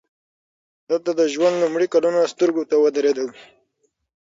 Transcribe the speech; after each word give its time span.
دلته 0.89 1.11
د 1.15 1.21
ژوند 1.33 1.55
لومړي 1.63 1.87
کلونه 1.93 2.31
سترګو 2.33 2.63
ته 2.69 2.75
ودرېدل 2.83 3.29